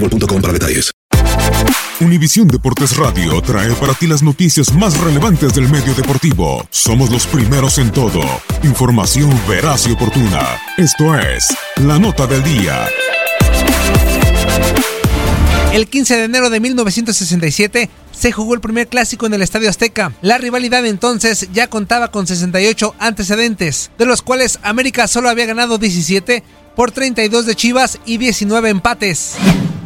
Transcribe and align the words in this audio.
boostmobile.com 0.00 0.40
para 0.40 0.52
detalles. 0.52 0.92
Univisión 1.98 2.46
Deportes 2.46 2.94
Radio 2.98 3.40
trae 3.40 3.72
para 3.74 3.94
ti 3.94 4.06
las 4.06 4.22
noticias 4.22 4.72
más 4.74 4.98
relevantes 5.00 5.54
del 5.54 5.68
medio 5.70 5.94
deportivo. 5.94 6.66
Somos 6.70 7.10
los 7.10 7.26
primeros 7.26 7.78
en 7.78 7.90
todo. 7.90 8.20
Información 8.64 9.30
veraz 9.48 9.86
y 9.86 9.92
oportuna. 9.92 10.60
Esto 10.76 11.18
es 11.18 11.46
La 11.76 11.98
Nota 11.98 12.26
del 12.26 12.42
Día. 12.42 12.86
El 15.72 15.88
15 15.88 16.16
de 16.16 16.24
enero 16.24 16.50
de 16.50 16.60
1967 16.60 17.88
se 18.12 18.32
jugó 18.32 18.54
el 18.54 18.60
primer 18.60 18.88
clásico 18.88 19.24
en 19.26 19.32
el 19.32 19.42
Estadio 19.42 19.70
Azteca. 19.70 20.12
La 20.20 20.36
rivalidad 20.36 20.84
entonces 20.84 21.48
ya 21.52 21.68
contaba 21.68 22.10
con 22.10 22.26
68 22.26 22.94
antecedentes, 22.98 23.90
de 23.98 24.04
los 24.04 24.20
cuales 24.20 24.58
América 24.62 25.08
solo 25.08 25.30
había 25.30 25.46
ganado 25.46 25.78
17 25.78 26.42
por 26.74 26.92
32 26.92 27.46
de 27.46 27.54
Chivas 27.54 27.98
y 28.04 28.18
19 28.18 28.68
empates. 28.68 29.36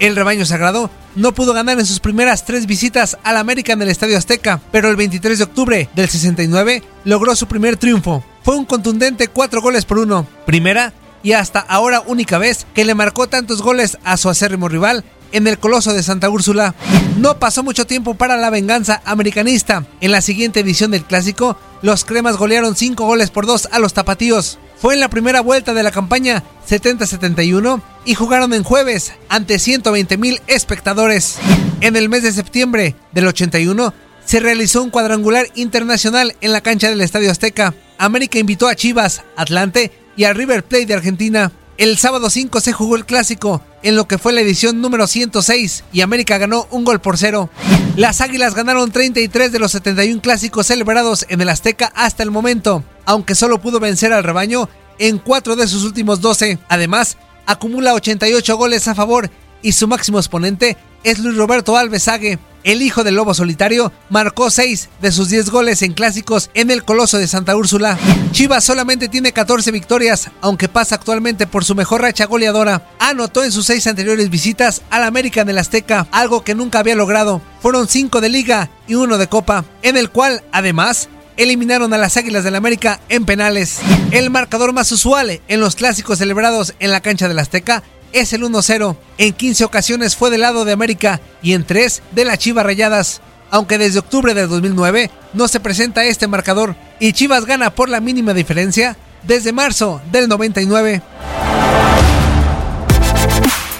El 0.00 0.16
rebaño 0.16 0.46
sagrado 0.46 0.90
no 1.14 1.32
pudo 1.32 1.52
ganar 1.52 1.78
en 1.78 1.84
sus 1.84 2.00
primeras 2.00 2.46
tres 2.46 2.66
visitas 2.66 3.18
al 3.22 3.36
América 3.36 3.74
en 3.74 3.82
el 3.82 3.90
Estadio 3.90 4.16
Azteca, 4.16 4.58
pero 4.72 4.88
el 4.88 4.96
23 4.96 5.36
de 5.36 5.44
octubre 5.44 5.88
del 5.94 6.08
69 6.08 6.82
logró 7.04 7.36
su 7.36 7.46
primer 7.46 7.76
triunfo. 7.76 8.24
Fue 8.42 8.56
un 8.56 8.64
contundente 8.64 9.28
4 9.28 9.60
goles 9.60 9.84
por 9.84 9.98
1. 9.98 10.26
Primera 10.46 10.94
y 11.22 11.32
hasta 11.32 11.60
ahora 11.60 12.00
única 12.00 12.38
vez 12.38 12.66
que 12.74 12.86
le 12.86 12.94
marcó 12.94 13.28
tantos 13.28 13.60
goles 13.60 13.98
a 14.02 14.16
su 14.16 14.30
acérrimo 14.30 14.70
rival 14.70 15.04
en 15.32 15.46
el 15.46 15.58
Coloso 15.58 15.92
de 15.92 16.02
Santa 16.02 16.30
Úrsula. 16.30 16.74
No 17.18 17.38
pasó 17.38 17.62
mucho 17.62 17.86
tiempo 17.86 18.14
para 18.14 18.38
la 18.38 18.48
venganza 18.48 19.02
americanista. 19.04 19.84
En 20.00 20.12
la 20.12 20.22
siguiente 20.22 20.60
edición 20.60 20.92
del 20.92 21.04
clásico, 21.04 21.58
los 21.82 22.06
cremas 22.06 22.38
golearon 22.38 22.74
5 22.74 23.04
goles 23.04 23.30
por 23.30 23.44
2 23.44 23.68
a 23.70 23.78
los 23.78 23.92
tapatíos. 23.92 24.58
Fue 24.80 24.94
en 24.94 25.00
la 25.00 25.10
primera 25.10 25.42
vuelta 25.42 25.74
de 25.74 25.82
la 25.82 25.90
campaña 25.90 26.42
70-71 26.66 27.82
y 28.06 28.14
jugaron 28.14 28.54
en 28.54 28.62
jueves 28.62 29.12
ante 29.28 29.58
120 29.58 30.16
mil 30.16 30.40
espectadores. 30.46 31.36
En 31.82 31.96
el 31.96 32.08
mes 32.08 32.22
de 32.22 32.32
septiembre 32.32 32.96
del 33.12 33.26
81 33.26 33.92
se 34.24 34.40
realizó 34.40 34.82
un 34.82 34.88
cuadrangular 34.88 35.48
internacional 35.54 36.34
en 36.40 36.52
la 36.52 36.62
cancha 36.62 36.88
del 36.88 37.02
Estadio 37.02 37.30
Azteca. 37.30 37.74
América 37.98 38.38
invitó 38.38 38.68
a 38.68 38.74
Chivas, 38.74 39.22
Atlante 39.36 39.92
y 40.16 40.24
a 40.24 40.32
River 40.32 40.64
Plate 40.64 40.86
de 40.86 40.94
Argentina. 40.94 41.52
El 41.76 41.98
sábado 41.98 42.30
5 42.30 42.60
se 42.60 42.72
jugó 42.72 42.96
el 42.96 43.04
clásico, 43.04 43.62
en 43.82 43.96
lo 43.96 44.08
que 44.08 44.16
fue 44.16 44.32
la 44.32 44.40
edición 44.40 44.80
número 44.80 45.06
106, 45.06 45.84
y 45.92 46.00
América 46.00 46.38
ganó 46.38 46.66
un 46.70 46.84
gol 46.84 47.00
por 47.00 47.18
cero. 47.18 47.50
Las 47.96 48.20
Águilas 48.20 48.54
ganaron 48.54 48.92
33 48.92 49.52
de 49.52 49.58
los 49.58 49.72
71 49.72 50.22
clásicos 50.22 50.66
celebrados 50.66 51.26
en 51.28 51.40
el 51.40 51.48
Azteca 51.48 51.92
hasta 51.94 52.22
el 52.22 52.30
momento, 52.30 52.84
aunque 53.04 53.34
solo 53.34 53.60
pudo 53.60 53.80
vencer 53.80 54.12
al 54.12 54.24
rebaño 54.24 54.68
en 54.98 55.18
4 55.18 55.56
de 55.56 55.66
sus 55.66 55.84
últimos 55.84 56.20
12. 56.20 56.58
Además, 56.68 57.16
acumula 57.46 57.94
88 57.94 58.56
goles 58.56 58.86
a 58.88 58.94
favor 58.94 59.30
y 59.62 59.72
su 59.72 59.88
máximo 59.88 60.18
exponente 60.18 60.76
es 61.04 61.18
Luis 61.18 61.36
Roberto 61.36 61.76
Alves 61.76 62.04
Sague. 62.04 62.38
El 62.62 62.82
hijo 62.82 63.04
del 63.04 63.14
lobo 63.14 63.32
solitario 63.32 63.90
marcó 64.10 64.50
6 64.50 64.90
de 65.00 65.12
sus 65.12 65.30
10 65.30 65.48
goles 65.48 65.80
en 65.80 65.94
clásicos 65.94 66.50
en 66.52 66.70
el 66.70 66.84
Coloso 66.84 67.16
de 67.16 67.26
Santa 67.26 67.56
Úrsula. 67.56 67.98
Chivas 68.32 68.64
solamente 68.64 69.08
tiene 69.08 69.32
14 69.32 69.70
victorias, 69.70 70.30
aunque 70.42 70.68
pasa 70.68 70.96
actualmente 70.96 71.46
por 71.46 71.64
su 71.64 71.74
mejor 71.74 72.02
racha 72.02 72.26
goleadora. 72.26 72.86
Anotó 72.98 73.44
en 73.44 73.52
sus 73.52 73.64
6 73.64 73.86
anteriores 73.86 74.28
visitas 74.28 74.82
al 74.90 75.04
América 75.04 75.40
en 75.40 75.48
el 75.48 75.56
Azteca, 75.56 76.06
algo 76.12 76.44
que 76.44 76.54
nunca 76.54 76.80
había 76.80 76.96
logrado. 76.96 77.40
Fueron 77.62 77.88
5 77.88 78.20
de 78.20 78.28
liga 78.28 78.70
y 78.86 78.94
1 78.94 79.16
de 79.16 79.26
copa, 79.26 79.64
en 79.80 79.96
el 79.96 80.10
cual, 80.10 80.44
además, 80.52 81.08
eliminaron 81.42 81.94
a 81.94 81.98
las 81.98 82.18
Águilas 82.18 82.44
del 82.44 82.54
América 82.54 83.00
en 83.08 83.24
penales. 83.24 83.78
El 84.10 84.28
marcador 84.28 84.74
más 84.74 84.92
usual 84.92 85.40
en 85.48 85.60
los 85.60 85.74
clásicos 85.74 86.18
celebrados 86.18 86.74
en 86.80 86.90
la 86.90 87.00
cancha 87.00 87.28
del 87.28 87.38
Azteca 87.38 87.82
es 88.12 88.34
el 88.34 88.42
1-0. 88.42 88.96
En 89.16 89.32
15 89.32 89.64
ocasiones 89.64 90.16
fue 90.16 90.28
del 90.30 90.42
lado 90.42 90.66
de 90.66 90.72
América 90.72 91.20
y 91.42 91.54
en 91.54 91.64
3 91.64 92.02
de 92.12 92.24
las 92.26 92.38
Chivas 92.38 92.66
Rayadas. 92.66 93.22
Aunque 93.50 93.78
desde 93.78 94.00
octubre 94.00 94.34
de 94.34 94.46
2009 94.46 95.10
no 95.32 95.48
se 95.48 95.60
presenta 95.60 96.04
este 96.04 96.28
marcador 96.28 96.76
y 97.00 97.14
Chivas 97.14 97.46
gana 97.46 97.70
por 97.70 97.88
la 97.88 98.00
mínima 98.00 98.34
diferencia 98.34 98.98
desde 99.22 99.52
marzo 99.52 100.02
del 100.12 100.28
99. 100.28 101.02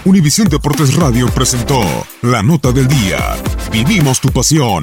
Univisión 0.06 0.48
Deportes 0.48 0.94
Radio 0.94 1.28
presentó 1.28 1.82
La 2.22 2.42
Nota 2.42 2.72
del 2.72 2.88
Día. 2.88 3.36
Vivimos 3.70 4.18
tu 4.18 4.30
pasión. 4.30 4.82